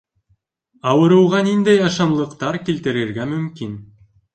[0.93, 3.83] Ауырыуға ниндәй ашамлыҡтар килтерергә мөмкин?